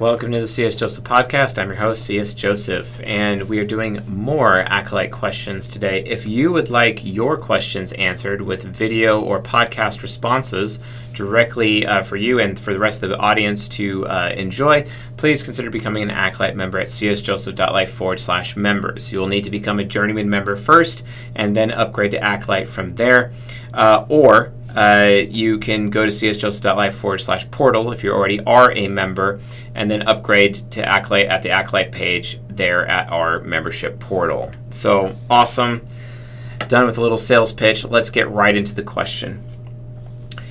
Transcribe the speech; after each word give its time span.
Welcome 0.00 0.32
to 0.32 0.40
the 0.40 0.46
CS 0.46 0.76
Joseph 0.76 1.04
podcast. 1.04 1.58
I'm 1.58 1.68
your 1.68 1.76
host, 1.76 2.06
CS 2.06 2.32
Joseph, 2.32 3.02
and 3.04 3.42
we 3.42 3.58
are 3.58 3.66
doing 3.66 4.02
more 4.06 4.60
Acolyte 4.60 5.10
questions 5.10 5.68
today. 5.68 6.02
If 6.06 6.24
you 6.24 6.52
would 6.52 6.70
like 6.70 7.04
your 7.04 7.36
questions 7.36 7.92
answered 7.92 8.40
with 8.40 8.62
video 8.62 9.20
or 9.20 9.42
podcast 9.42 10.00
responses 10.00 10.80
directly 11.12 11.84
uh, 11.84 12.02
for 12.02 12.16
you 12.16 12.40
and 12.40 12.58
for 12.58 12.72
the 12.72 12.78
rest 12.78 13.02
of 13.02 13.10
the 13.10 13.18
audience 13.18 13.68
to 13.68 14.06
uh, 14.06 14.32
enjoy, 14.34 14.86
please 15.18 15.42
consider 15.42 15.68
becoming 15.68 16.04
an 16.04 16.10
Acolyte 16.10 16.56
member 16.56 16.78
at 16.78 16.88
csjoseph.life 16.88 17.92
forward 17.92 18.20
slash 18.20 18.56
members. 18.56 19.12
You 19.12 19.18
will 19.18 19.26
need 19.26 19.44
to 19.44 19.50
become 19.50 19.80
a 19.80 19.84
journeyman 19.84 20.30
member 20.30 20.56
first 20.56 21.02
and 21.34 21.54
then 21.54 21.70
upgrade 21.70 22.12
to 22.12 22.24
Acolyte 22.24 22.70
from 22.70 22.94
there. 22.94 23.32
Uh, 23.74 24.06
or 24.08 24.54
uh, 24.76 25.22
you 25.28 25.58
can 25.58 25.90
go 25.90 26.04
to 26.04 26.10
csjoseph.life 26.10 26.94
forward 26.94 27.18
slash 27.18 27.50
portal 27.50 27.92
if 27.92 28.04
you 28.04 28.12
already 28.12 28.40
are 28.44 28.72
a 28.72 28.88
member, 28.88 29.40
and 29.74 29.90
then 29.90 30.02
upgrade 30.02 30.54
to 30.72 30.86
Acolyte 30.86 31.26
at 31.26 31.42
the 31.42 31.50
Acolyte 31.50 31.92
page 31.92 32.40
there 32.48 32.86
at 32.86 33.10
our 33.10 33.40
membership 33.40 33.98
portal. 33.98 34.52
So 34.70 35.14
awesome. 35.28 35.84
Done 36.68 36.86
with 36.86 36.98
a 36.98 37.02
little 37.02 37.16
sales 37.16 37.52
pitch. 37.52 37.84
Let's 37.84 38.10
get 38.10 38.30
right 38.30 38.56
into 38.56 38.74
the 38.74 38.82
question. 38.82 39.44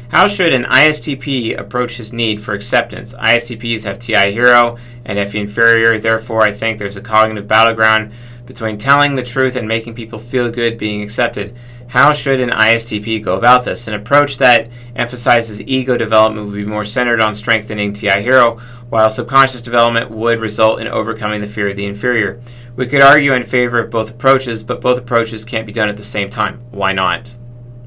How 0.09 0.25
should 0.25 0.53
an 0.53 0.63
ISTP 0.63 1.57
approach 1.57 1.97
his 1.97 2.13
need 2.13 2.41
for 2.41 2.55
acceptance? 2.55 3.13
ISTPs 3.13 3.83
have 3.83 3.99
TI 3.99 4.31
hero 4.31 4.77
and 5.05 5.29
FE 5.29 5.39
inferior, 5.39 5.99
therefore, 5.99 6.41
I 6.41 6.51
think 6.51 6.79
there's 6.79 6.97
a 6.97 7.01
cognitive 7.01 7.47
battleground 7.47 8.11
between 8.49 8.79
telling 8.79 9.13
the 9.13 9.21
truth 9.21 9.55
and 9.55 9.67
making 9.67 9.93
people 9.93 10.17
feel 10.17 10.49
good 10.49 10.75
being 10.75 11.03
accepted. 11.03 11.55
How 11.87 12.13
should 12.13 12.39
an 12.39 12.49
ISTP 12.49 13.23
go 13.23 13.37
about 13.37 13.63
this? 13.63 13.87
An 13.87 13.93
approach 13.93 14.39
that 14.39 14.71
emphasizes 14.95 15.61
ego 15.61 15.95
development 15.97 16.47
would 16.47 16.55
be 16.55 16.65
more 16.65 16.83
centered 16.83 17.21
on 17.21 17.35
strengthening 17.35 17.93
TI 17.93 18.23
hero, 18.23 18.57
while 18.89 19.07
subconscious 19.07 19.61
development 19.61 20.09
would 20.09 20.41
result 20.41 20.81
in 20.81 20.87
overcoming 20.87 21.41
the 21.41 21.47
fear 21.47 21.69
of 21.69 21.75
the 21.75 21.85
inferior. 21.85 22.41
We 22.75 22.87
could 22.87 23.03
argue 23.03 23.33
in 23.33 23.43
favor 23.43 23.77
of 23.77 23.91
both 23.91 24.09
approaches, 24.09 24.63
but 24.63 24.81
both 24.81 24.97
approaches 24.97 25.45
can't 25.45 25.67
be 25.67 25.71
done 25.71 25.89
at 25.89 25.97
the 25.97 26.01
same 26.01 26.27
time. 26.27 26.59
Why 26.71 26.91
not? 26.91 27.31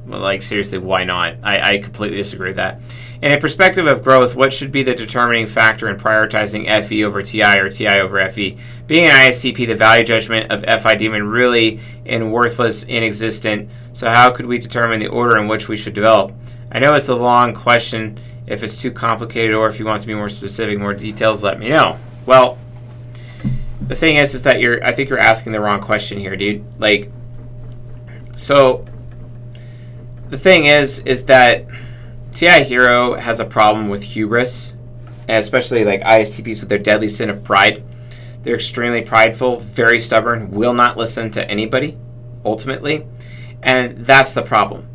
Well, 0.06 0.20
like, 0.20 0.42
seriously, 0.42 0.78
why 0.78 1.02
not? 1.02 1.38
I, 1.42 1.72
I 1.72 1.78
completely 1.78 2.18
disagree 2.18 2.50
with 2.50 2.56
that. 2.56 2.80
In 3.22 3.30
a 3.30 3.38
perspective 3.38 3.86
of 3.86 4.02
growth, 4.02 4.34
what 4.34 4.52
should 4.52 4.72
be 4.72 4.82
the 4.82 4.96
determining 4.96 5.46
factor 5.46 5.88
in 5.88 5.96
prioritizing 5.96 6.66
FE 6.82 7.04
over 7.04 7.22
TI 7.22 7.56
or 7.60 7.70
TI 7.70 8.00
over 8.00 8.28
FE? 8.28 8.58
Being 8.88 9.04
an 9.04 9.12
ISTP, 9.12 9.64
the 9.64 9.76
value 9.76 10.04
judgment 10.04 10.50
of 10.50 10.82
FI 10.82 10.96
demon 10.96 11.28
really 11.28 11.78
in 12.04 12.32
worthless, 12.32 12.82
inexistent. 12.82 13.70
So 13.92 14.10
how 14.10 14.32
could 14.32 14.46
we 14.46 14.58
determine 14.58 14.98
the 14.98 15.06
order 15.06 15.38
in 15.38 15.46
which 15.46 15.68
we 15.68 15.76
should 15.76 15.94
develop? 15.94 16.32
I 16.72 16.80
know 16.80 16.94
it's 16.94 17.10
a 17.10 17.14
long 17.14 17.54
question. 17.54 18.18
If 18.48 18.64
it's 18.64 18.76
too 18.76 18.90
complicated 18.90 19.54
or 19.54 19.68
if 19.68 19.78
you 19.78 19.84
want 19.84 20.00
to 20.00 20.08
be 20.08 20.14
more 20.14 20.28
specific, 20.28 20.80
more 20.80 20.92
details, 20.92 21.44
let 21.44 21.60
me 21.60 21.68
know. 21.68 21.98
Well, 22.26 22.58
the 23.86 23.94
thing 23.94 24.16
is, 24.16 24.34
is 24.34 24.42
that 24.42 24.60
you're. 24.60 24.84
I 24.84 24.90
think 24.90 25.08
you're 25.08 25.20
asking 25.20 25.52
the 25.52 25.60
wrong 25.60 25.80
question 25.80 26.18
here, 26.18 26.34
dude. 26.34 26.64
Like, 26.80 27.12
so 28.34 28.84
the 30.28 30.38
thing 30.38 30.64
is, 30.64 31.00
is 31.00 31.26
that 31.26 31.66
TI 32.32 32.64
Hero 32.64 33.14
has 33.14 33.40
a 33.40 33.44
problem 33.44 33.88
with 33.88 34.02
hubris, 34.02 34.74
especially 35.28 35.84
like 35.84 36.00
ISTPs 36.00 36.60
with 36.60 36.68
their 36.68 36.78
deadly 36.78 37.08
sin 37.08 37.30
of 37.30 37.44
pride. 37.44 37.84
They're 38.42 38.54
extremely 38.54 39.02
prideful, 39.02 39.60
very 39.60 40.00
stubborn, 40.00 40.50
will 40.50 40.74
not 40.74 40.96
listen 40.96 41.30
to 41.32 41.48
anybody, 41.48 41.96
ultimately. 42.44 43.06
And 43.62 43.98
that's 43.98 44.34
the 44.34 44.42
problem. 44.42 44.88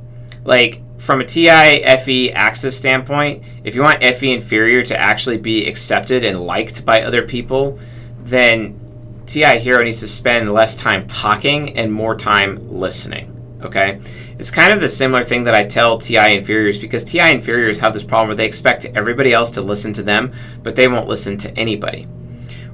Like, 0.43 0.81
from 0.97 1.21
a 1.21 1.25
TI 1.25 1.83
FE 2.03 2.31
axis 2.31 2.75
standpoint, 2.75 3.43
if 3.63 3.75
you 3.75 3.83
want 3.83 4.03
FE 4.03 4.33
inferior 4.33 4.83
to 4.83 4.99
actually 4.99 5.37
be 5.37 5.67
accepted 5.67 6.25
and 6.25 6.43
liked 6.43 6.83
by 6.85 7.03
other 7.03 7.21
people, 7.21 7.79
then 8.23 8.79
TI 9.27 9.59
Hero 9.59 9.83
needs 9.83 9.99
to 9.99 10.07
spend 10.07 10.51
less 10.51 10.75
time 10.75 11.07
talking 11.07 11.77
and 11.77 11.93
more 11.93 12.15
time 12.15 12.57
listening. 12.69 13.36
Okay? 13.61 13.99
It's 14.37 14.51
kind 14.51 14.71
of 14.71 14.79
the 14.79 14.89
similar 14.89 15.23
thing 15.23 15.43
that 15.43 15.55
I 15.55 15.65
tell 15.65 15.97
TI 15.97 16.35
inferiors 16.35 16.79
because 16.79 17.03
TI 17.03 17.31
inferiors 17.31 17.79
have 17.79 17.93
this 17.93 18.03
problem 18.03 18.27
where 18.29 18.35
they 18.35 18.45
expect 18.45 18.85
everybody 18.85 19.33
else 19.33 19.51
to 19.51 19.61
listen 19.61 19.93
to 19.93 20.03
them, 20.03 20.33
but 20.63 20.75
they 20.75 20.87
won't 20.87 21.07
listen 21.07 21.37
to 21.37 21.57
anybody. 21.57 22.07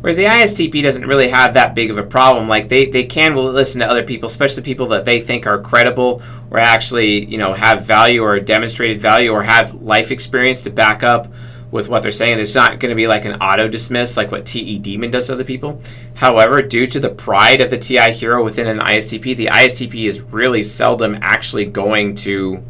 Whereas 0.04 0.18
the 0.18 0.26
ISTP 0.26 0.84
doesn't 0.84 1.08
really 1.08 1.30
have 1.30 1.54
that 1.54 1.74
big 1.74 1.90
of 1.90 1.98
a 1.98 2.04
problem. 2.04 2.50
Like 2.50 2.68
they, 2.68 2.88
they 2.88 3.06
can 3.06 3.38
listen 3.38 3.80
to 3.80 3.88
other 3.88 4.04
people, 4.04 4.28
especially 4.28 4.62
people 4.62 4.88
that 4.88 5.06
they 5.06 5.22
think 5.22 5.48
are 5.48 5.62
credible 5.62 6.22
or 6.52 6.60
actually, 6.60 7.24
you 7.26 7.38
know, 7.38 7.54
have 7.54 7.86
value 7.86 8.22
or 8.22 8.38
demonstrated 8.42 9.00
value 9.00 9.32
or 9.32 9.44
have 9.44 9.82
life 9.82 10.12
experience 10.12 10.62
to 10.64 10.70
back 10.70 11.04
up 11.04 11.32
with 11.74 11.90
what 11.90 12.04
they're 12.04 12.12
saying. 12.12 12.40
It's 12.40 12.54
not 12.54 12.80
going 12.80 12.92
to 12.92 12.96
be 12.96 13.08
like 13.08 13.26
an 13.26 13.42
auto 13.42 13.68
dismiss 13.68 14.16
like 14.16 14.32
what 14.32 14.46
TE 14.46 14.78
Demon 14.78 15.10
does 15.10 15.28
to 15.28 15.34
other 15.34 15.44
people. 15.44 15.82
However, 16.14 16.62
due 16.62 16.86
to 16.86 17.00
the 17.00 17.10
pride 17.10 17.62
of 17.62 17.72
the 17.72 17.80
TI 17.80 18.14
hero 18.14 18.44
within 18.44 18.68
an 18.68 18.78
ISTP, 18.78 19.36
the 19.36 19.48
ISTP 19.48 20.06
is 20.06 20.22
really 20.22 20.62
seldom 20.62 21.18
actually 21.24 21.66
going 21.66 22.14
to 22.16 22.64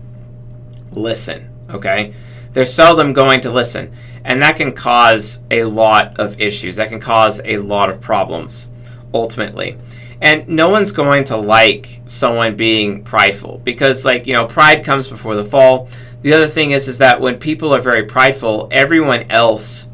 listen. 0.93 1.49
Okay? 1.69 2.13
They're 2.53 2.65
seldom 2.65 3.11
going 3.11 3.41
to 3.41 3.51
listen. 3.51 3.91
And 4.23 4.41
that 4.41 4.55
can 4.55 4.71
cause 4.71 5.41
a 5.51 5.65
lot 5.65 6.17
of 6.17 6.39
issues. 6.39 6.77
That 6.77 6.87
can 6.87 7.01
cause 7.01 7.41
a 7.43 7.57
lot 7.57 7.89
of 7.89 7.99
problems, 7.99 8.69
ultimately. 9.13 9.77
And 10.21 10.47
no 10.47 10.69
one's 10.69 10.91
going 10.91 11.25
to 11.25 11.37
like 11.37 12.01
someone 12.05 12.55
being 12.55 13.03
prideful 13.03 13.59
because, 13.63 14.05
like, 14.05 14.25
you 14.25 14.33
know, 14.33 14.45
pride 14.45 14.83
comes 14.83 15.09
before 15.09 15.35
the 15.35 15.43
fall. 15.43 15.89
The 16.21 16.33
other 16.33 16.47
thing 16.47 16.71
is, 16.71 16.87
is 16.87 16.99
that 16.99 17.19
when 17.19 17.39
people 17.39 17.75
are 17.75 17.81
very 17.81 18.05
prideful, 18.05 18.69
everyone 18.71 19.29
else 19.29 19.87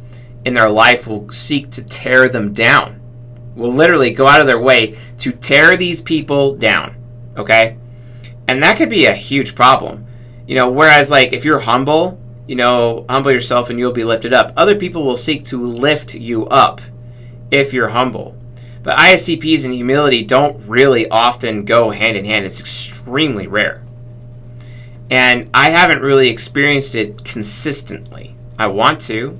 in 0.45 0.53
their 0.53 0.69
life 0.69 1.07
will 1.07 1.29
seek 1.31 1.71
to 1.71 1.83
tear 1.83 2.29
them 2.29 2.53
down. 2.53 3.01
Will 3.55 3.73
literally 3.73 4.11
go 4.11 4.27
out 4.27 4.39
of 4.39 4.47
their 4.47 4.59
way 4.59 4.97
to 5.17 5.31
tear 5.31 5.75
these 5.75 5.99
people 5.99 6.55
down. 6.55 6.95
Okay? 7.35 7.77
And 8.47 8.61
that 8.61 8.77
could 8.77 8.89
be 8.89 9.05
a 9.05 9.13
huge 9.13 9.55
problem. 9.55 10.05
You 10.47 10.55
know, 10.55 10.69
whereas, 10.69 11.09
like, 11.09 11.33
if 11.33 11.43
you're 11.43 11.59
humble, 11.59 12.19
you 12.47 12.55
know, 12.55 13.05
humble 13.09 13.31
yourself 13.31 13.69
and 13.69 13.77
you'll 13.77 13.91
be 13.91 14.03
lifted 14.03 14.33
up. 14.33 14.51
Other 14.57 14.75
people 14.75 15.03
will 15.03 15.15
seek 15.15 15.45
to 15.45 15.61
lift 15.61 16.15
you 16.15 16.45
up 16.47 16.81
if 17.51 17.73
you're 17.73 17.89
humble. 17.89 18.35
But 18.83 18.97
ISTPs 18.97 19.65
and 19.65 19.73
humility 19.73 20.23
don't 20.23 20.65
really 20.67 21.09
often 21.09 21.65
go 21.65 21.89
hand 21.89 22.15
in 22.15 22.25
hand. 22.25 22.45
It's 22.45 22.59
extremely 22.59 23.47
rare. 23.47 23.83
And 25.09 25.49
I 25.53 25.71
haven't 25.71 26.01
really 26.01 26.29
experienced 26.29 26.95
it 26.95 27.23
consistently. 27.23 28.35
I 28.57 28.67
want 28.67 29.01
to. 29.01 29.37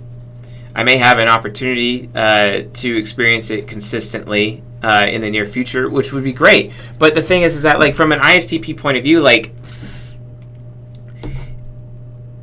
I 0.75 0.83
may 0.83 0.97
have 0.97 1.19
an 1.19 1.27
opportunity 1.27 2.09
uh, 2.15 2.63
to 2.73 2.97
experience 2.97 3.49
it 3.49 3.67
consistently 3.67 4.63
uh, 4.81 5.07
in 5.09 5.21
the 5.21 5.29
near 5.29 5.45
future, 5.45 5.89
which 5.89 6.13
would 6.13 6.23
be 6.23 6.33
great. 6.33 6.71
But 6.97 7.13
the 7.13 7.21
thing 7.21 7.43
is, 7.43 7.55
is 7.55 7.63
that 7.63 7.79
like 7.79 7.93
from 7.93 8.11
an 8.11 8.19
ISTP 8.19 8.77
point 8.77 8.97
of 8.97 9.03
view, 9.03 9.21
like, 9.21 9.53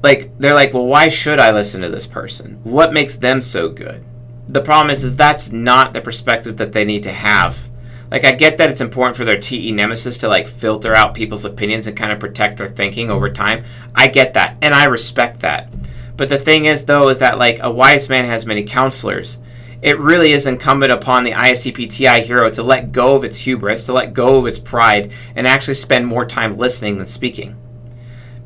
like 0.03 0.37
they're 0.39 0.55
like, 0.55 0.73
well, 0.73 0.87
why 0.87 1.09
should 1.09 1.39
I 1.39 1.51
listen 1.51 1.81
to 1.81 1.89
this 1.89 2.07
person? 2.07 2.61
What 2.63 2.93
makes 2.93 3.17
them 3.17 3.41
so 3.41 3.69
good? 3.69 4.05
The 4.49 4.61
problem 4.61 4.91
is, 4.91 5.03
is 5.05 5.17
that's 5.17 5.53
not 5.53 5.93
the 5.93 6.01
perspective 6.01 6.57
that 6.59 6.73
they 6.73 6.85
need 6.85 7.03
to 7.03 7.13
have 7.13 7.71
like 8.11 8.25
I 8.25 8.33
get 8.33 8.59
that 8.59 8.71
it's 8.71 8.81
important 8.81 9.17
for 9.17 9.25
their 9.25 9.41
TE 9.41 9.73
nemesis 9.73 10.19
to 10.19 10.29
like 10.29 10.47
filter 10.47 10.95
out 10.95 11.15
people's 11.15 11.45
opinions 11.45 11.87
and 11.87 11.97
kind 11.97 12.13
of 12.13 12.21
protect 12.21 12.57
their 12.59 12.69
thinking 12.69 13.11
over 13.11 13.29
time. 13.29 13.65
I 13.95 14.07
get 14.07 14.35
that 14.35 14.57
and 14.63 14.75
I 14.75 14.85
respect 14.85 15.41
that. 15.41 15.73
But 16.17 16.29
the 16.29 16.39
thing 16.39 16.67
is 16.67 16.85
though 16.85 17.09
is 17.09 17.19
that 17.19 17.39
like 17.39 17.59
a 17.61 17.71
wise 17.71 18.09
man 18.09 18.25
has 18.25 18.47
many 18.47 18.63
counselors. 18.63 19.39
It 19.83 19.99
really 19.99 20.33
is 20.33 20.47
incumbent 20.47 20.93
upon 20.93 21.23
the 21.23 21.33
ISTP 21.33 21.91
TI 21.91 22.23
hero 22.23 22.49
to 22.51 22.63
let 22.63 22.93
go 22.93 23.15
of 23.15 23.25
its 23.25 23.39
hubris, 23.39 23.85
to 23.85 23.93
let 23.93 24.15
go 24.15 24.37
of 24.39 24.47
its 24.47 24.59
pride, 24.59 25.13
and 25.35 25.47
actually 25.47 25.75
spend 25.75 26.07
more 26.07 26.25
time 26.25 26.53
listening 26.53 26.97
than 26.97 27.07
speaking. 27.07 27.57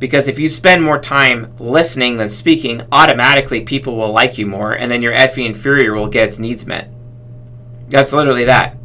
Because 0.00 0.26
if 0.26 0.41
you 0.41 0.49
spend 0.49 0.82
more 0.82 0.99
time 0.99 1.55
listening 1.61 2.17
than 2.17 2.31
speaking, 2.31 2.82
automatically 2.91 3.61
people 3.61 3.97
will 3.97 4.12
like 4.12 4.38
you 4.38 4.47
more, 4.47 4.73
and 4.73 4.91
then 4.91 5.02
your 5.02 5.17
FE 5.17 5.47
inferior 5.47 5.94
will 5.94 6.08
get 6.08 6.26
its 6.26 6.41
needs 6.41 6.67
met. 6.67 6.91
That's 7.88 8.12
literally 8.12 8.47
that 8.47 8.76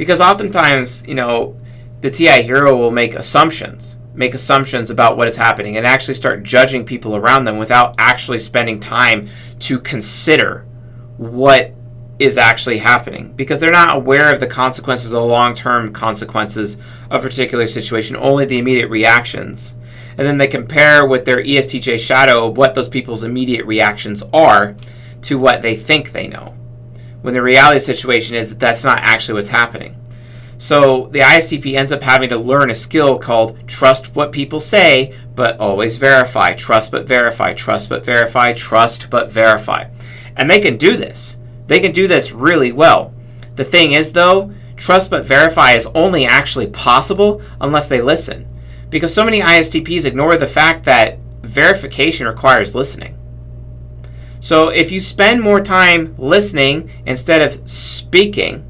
because 0.00 0.22
oftentimes, 0.22 1.06
you 1.06 1.14
know, 1.14 1.60
the 2.00 2.10
TI 2.10 2.40
hero 2.40 2.74
will 2.74 2.90
make 2.90 3.14
assumptions, 3.14 3.98
make 4.14 4.32
assumptions 4.32 4.90
about 4.90 5.18
what 5.18 5.28
is 5.28 5.36
happening, 5.36 5.76
and 5.76 5.86
actually 5.86 6.14
start 6.14 6.42
judging 6.42 6.86
people 6.86 7.16
around 7.16 7.44
them 7.44 7.58
without 7.58 7.96
actually 7.98 8.38
spending 8.38 8.80
time 8.80 9.28
to 9.58 9.78
consider 9.78 10.64
what 11.18 11.74
is 12.18 12.38
actually 12.38 12.78
happening 12.78 13.34
because 13.34 13.60
they're 13.60 13.70
not 13.70 13.94
aware 13.94 14.32
of 14.32 14.40
the 14.40 14.46
consequences, 14.46 15.10
the 15.10 15.20
long 15.20 15.52
term 15.52 15.92
consequences 15.92 16.78
of 17.10 17.20
a 17.20 17.28
particular 17.28 17.66
situation, 17.66 18.16
only 18.16 18.46
the 18.46 18.56
immediate 18.56 18.88
reactions. 18.88 19.76
And 20.20 20.28
then 20.28 20.36
they 20.36 20.48
compare 20.48 21.06
with 21.06 21.24
their 21.24 21.38
ESTJ 21.38 21.98
shadow 21.98 22.46
what 22.46 22.74
those 22.74 22.90
people's 22.90 23.22
immediate 23.22 23.64
reactions 23.64 24.22
are 24.34 24.76
to 25.22 25.38
what 25.38 25.62
they 25.62 25.74
think 25.74 26.12
they 26.12 26.28
know 26.28 26.54
when 27.22 27.32
the 27.32 27.40
reality 27.40 27.80
situation 27.80 28.36
is 28.36 28.50
that 28.50 28.60
that's 28.60 28.84
not 28.84 29.00
actually 29.00 29.36
what's 29.36 29.48
happening. 29.48 29.96
So 30.58 31.06
the 31.06 31.20
ISTP 31.20 31.74
ends 31.74 31.90
up 31.90 32.02
having 32.02 32.28
to 32.28 32.36
learn 32.36 32.68
a 32.68 32.74
skill 32.74 33.18
called 33.18 33.66
trust 33.66 34.14
what 34.14 34.30
people 34.30 34.58
say, 34.58 35.14
but 35.34 35.58
always 35.58 35.96
verify. 35.96 36.52
Trust 36.52 36.92
but 36.92 37.06
verify. 37.06 37.54
Trust 37.54 37.88
but 37.88 38.04
verify. 38.04 38.52
Trust 38.52 39.08
but 39.08 39.30
verify. 39.30 39.88
And 40.36 40.50
they 40.50 40.60
can 40.60 40.76
do 40.76 40.98
this. 40.98 41.38
They 41.66 41.80
can 41.80 41.92
do 41.92 42.06
this 42.06 42.32
really 42.32 42.72
well. 42.72 43.14
The 43.56 43.64
thing 43.64 43.92
is, 43.92 44.12
though, 44.12 44.52
trust 44.76 45.08
but 45.08 45.24
verify 45.24 45.72
is 45.72 45.88
only 45.94 46.26
actually 46.26 46.66
possible 46.66 47.40
unless 47.58 47.88
they 47.88 48.02
listen. 48.02 48.46
Because 48.90 49.14
so 49.14 49.24
many 49.24 49.40
ISTPs 49.40 50.04
ignore 50.04 50.36
the 50.36 50.46
fact 50.46 50.84
that 50.84 51.18
verification 51.42 52.26
requires 52.26 52.74
listening. 52.74 53.16
So 54.40 54.68
if 54.68 54.90
you 54.90 55.00
spend 55.00 55.42
more 55.42 55.60
time 55.60 56.14
listening 56.18 56.90
instead 57.06 57.42
of 57.42 57.68
speaking, 57.68 58.66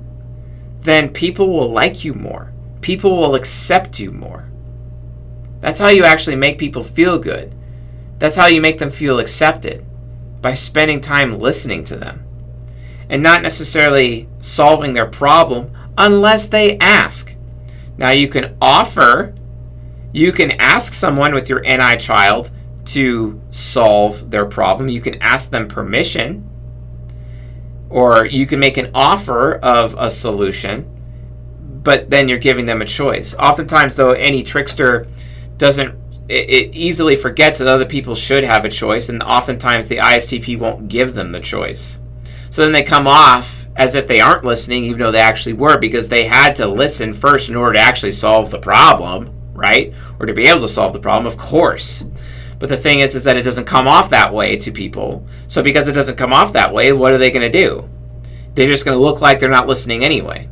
then 0.80 1.10
people 1.10 1.48
will 1.48 1.70
like 1.70 2.04
you 2.04 2.14
more. 2.14 2.52
People 2.80 3.16
will 3.16 3.34
accept 3.34 3.98
you 4.00 4.10
more. 4.10 4.48
That's 5.60 5.78
how 5.78 5.88
you 5.88 6.04
actually 6.04 6.36
make 6.36 6.58
people 6.58 6.82
feel 6.82 7.18
good. 7.18 7.54
That's 8.18 8.36
how 8.36 8.46
you 8.46 8.60
make 8.60 8.78
them 8.78 8.90
feel 8.90 9.18
accepted 9.18 9.84
by 10.42 10.54
spending 10.54 11.00
time 11.00 11.38
listening 11.38 11.84
to 11.84 11.96
them 11.96 12.24
and 13.08 13.22
not 13.22 13.42
necessarily 13.42 14.28
solving 14.38 14.92
their 14.92 15.06
problem 15.06 15.70
unless 15.98 16.48
they 16.48 16.78
ask. 16.78 17.34
Now, 17.98 18.10
you 18.10 18.28
can 18.28 18.56
offer, 18.62 19.34
you 20.12 20.32
can 20.32 20.52
ask 20.52 20.92
someone 20.92 21.34
with 21.34 21.48
your 21.48 21.60
NI 21.60 21.96
child 21.96 22.50
to 22.86 23.40
solve 23.50 24.30
their 24.30 24.46
problem. 24.46 24.88
You 24.88 25.00
can 25.00 25.22
ask 25.22 25.50
them 25.50 25.68
permission 25.68 26.46
or 27.88 28.24
you 28.24 28.46
can 28.46 28.60
make 28.60 28.76
an 28.76 28.90
offer 28.94 29.54
of 29.56 29.94
a 29.98 30.08
solution, 30.08 30.88
but 31.82 32.08
then 32.08 32.28
you're 32.28 32.38
giving 32.38 32.64
them 32.64 32.82
a 32.82 32.86
choice. 32.86 33.34
Oftentimes, 33.34 33.96
though, 33.96 34.12
NE 34.12 34.42
trickster 34.44 35.06
doesn't 35.56 35.98
it, 36.28 36.74
easily 36.74 37.16
forgets 37.16 37.58
that 37.58 37.66
other 37.66 37.84
people 37.84 38.14
should 38.14 38.44
have 38.44 38.64
a 38.64 38.68
choice, 38.68 39.08
and 39.08 39.22
oftentimes 39.22 39.88
the 39.88 39.96
ISTP 39.96 40.58
won't 40.58 40.88
give 40.88 41.14
them 41.14 41.32
the 41.32 41.40
choice. 41.40 41.98
So 42.50 42.62
then 42.62 42.72
they 42.72 42.84
come 42.84 43.08
off 43.08 43.66
as 43.76 43.96
if 43.96 44.06
they 44.06 44.20
aren't 44.20 44.44
listening, 44.44 44.84
even 44.84 45.00
though 45.00 45.10
they 45.10 45.20
actually 45.20 45.54
were, 45.54 45.78
because 45.78 46.08
they 46.08 46.24
had 46.24 46.54
to 46.56 46.68
listen 46.68 47.12
first 47.12 47.48
in 47.48 47.56
order 47.56 47.74
to 47.74 47.80
actually 47.80 48.12
solve 48.12 48.50
the 48.50 48.58
problem, 48.60 49.39
right? 49.60 49.92
Or 50.18 50.26
to 50.26 50.32
be 50.32 50.48
able 50.48 50.62
to 50.62 50.68
solve 50.68 50.92
the 50.92 50.98
problem, 50.98 51.26
of 51.26 51.38
course. 51.38 52.04
But 52.58 52.68
the 52.68 52.76
thing 52.76 53.00
is, 53.00 53.14
is 53.14 53.24
that 53.24 53.36
it 53.36 53.42
doesn't 53.42 53.66
come 53.66 53.86
off 53.86 54.10
that 54.10 54.32
way 54.32 54.56
to 54.56 54.72
people. 54.72 55.26
So 55.48 55.62
because 55.62 55.88
it 55.88 55.92
doesn't 55.92 56.16
come 56.16 56.32
off 56.32 56.52
that 56.54 56.72
way, 56.72 56.92
what 56.92 57.12
are 57.12 57.18
they 57.18 57.30
going 57.30 57.50
to 57.50 57.66
do? 57.66 57.88
They're 58.54 58.68
just 58.68 58.84
going 58.84 58.96
to 58.96 59.02
look 59.02 59.20
like 59.20 59.38
they're 59.38 59.48
not 59.48 59.68
listening 59.68 60.04
anyway. 60.04 60.48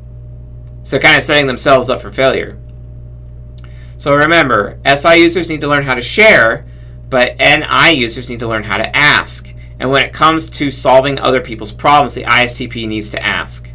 So 0.83 0.99
kind 0.99 1.17
of 1.17 1.23
setting 1.23 1.47
themselves 1.47 1.91
up 1.91 2.01
for 2.01 2.13
failure. 2.13 2.59
So 3.97 4.15
remember, 4.15 4.79
SI 4.87 5.17
users 5.17 5.49
need 5.49 5.61
to 5.61 5.69
learn 5.69 5.83
how 5.83 5.95
to 5.95 6.03
share, 6.03 6.67
but 7.09 7.37
NI 7.39 7.93
users 7.93 8.31
need 8.31 8.39
to 8.41 8.47
learn 8.47 8.63
how 8.63 8.77
to 8.77 8.97
ask. 8.97 9.53
And 9.81 9.91
when 9.91 10.05
it 10.05 10.13
comes 10.13 10.49
to 10.51 10.71
solving 10.71 11.19
other 11.19 11.41
people's 11.41 11.73
problems, 11.73 12.15
the 12.15 12.25
ISTP 12.25 12.87
needs 12.87 13.11
to 13.11 13.23
ask. 13.25 13.71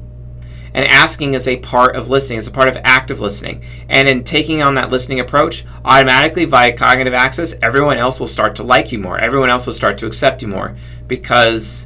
And 0.73 0.87
asking 0.87 1.35
is 1.35 1.47
a 1.47 1.57
part 1.57 1.95
of 1.95 2.09
listening, 2.09 2.39
it's 2.39 2.47
a 2.47 2.51
part 2.51 2.69
of 2.69 2.77
active 2.83 3.19
listening. 3.19 3.63
And 3.89 4.07
in 4.07 4.23
taking 4.23 4.61
on 4.61 4.75
that 4.75 4.89
listening 4.89 5.19
approach, 5.19 5.65
automatically 5.85 6.45
via 6.45 6.73
cognitive 6.73 7.13
axis, 7.13 7.53
everyone 7.61 7.97
else 7.97 8.19
will 8.19 8.27
start 8.27 8.55
to 8.55 8.63
like 8.63 8.91
you 8.91 8.99
more. 8.99 9.19
Everyone 9.19 9.49
else 9.49 9.67
will 9.67 9.73
start 9.73 9.97
to 9.99 10.07
accept 10.07 10.41
you 10.41 10.47
more 10.47 10.75
because 11.07 11.85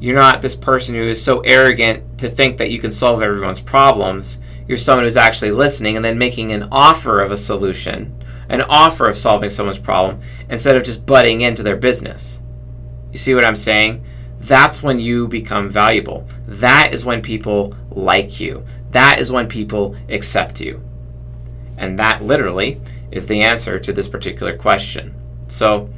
you're 0.00 0.18
not 0.18 0.42
this 0.42 0.56
person 0.56 0.96
who 0.96 1.02
is 1.02 1.22
so 1.22 1.40
arrogant 1.40 2.18
to 2.18 2.28
think 2.28 2.58
that 2.58 2.70
you 2.70 2.80
can 2.80 2.90
solve 2.90 3.22
everyone's 3.22 3.60
problems. 3.60 4.38
You're 4.66 4.78
someone 4.78 5.04
who's 5.04 5.16
actually 5.16 5.52
listening 5.52 5.94
and 5.94 6.04
then 6.04 6.18
making 6.18 6.50
an 6.50 6.68
offer 6.72 7.20
of 7.20 7.30
a 7.30 7.36
solution, 7.36 8.20
an 8.48 8.62
offer 8.62 9.06
of 9.06 9.16
solving 9.16 9.50
someone's 9.50 9.78
problem, 9.78 10.20
instead 10.48 10.74
of 10.74 10.82
just 10.82 11.06
butting 11.06 11.42
into 11.42 11.62
their 11.62 11.76
business. 11.76 12.42
You 13.12 13.18
see 13.18 13.34
what 13.34 13.44
I'm 13.44 13.54
saying? 13.54 14.04
that's 14.42 14.82
when 14.82 14.98
you 14.98 15.28
become 15.28 15.68
valuable. 15.68 16.26
That 16.46 16.92
is 16.92 17.04
when 17.04 17.22
people 17.22 17.74
like 17.96 18.40
you. 18.40 18.64
That 18.90 19.20
is 19.20 19.32
when 19.32 19.48
people 19.48 19.96
accept 20.08 20.60
you. 20.60 20.82
And 21.76 21.98
that 21.98 22.22
literally 22.22 22.80
is 23.10 23.26
the 23.26 23.42
answer 23.42 23.78
to 23.78 23.92
this 23.92 24.08
particular 24.08 24.56
question. 24.56 25.14
So, 25.48 25.90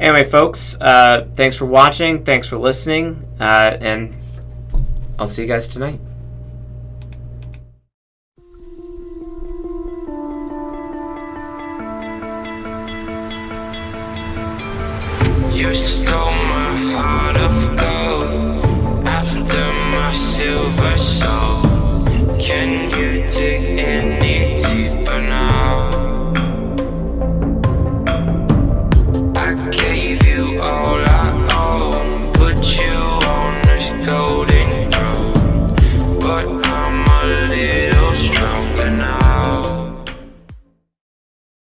anyway, 0.00 0.24
folks, 0.24 0.76
uh, 0.80 1.28
thanks 1.34 1.56
for 1.56 1.66
watching. 1.66 2.24
Thanks 2.24 2.48
for 2.48 2.58
listening. 2.58 3.26
Uh, 3.38 3.76
and 3.80 4.14
I'll 5.18 5.26
see 5.26 5.42
you 5.42 5.48
guys 5.48 5.68
tonight. 5.68 6.00
You 15.54 15.74
stole 15.74 16.32
my 16.32 16.76
heart 16.92 17.36
of 17.38 17.76
gold. 17.78 17.95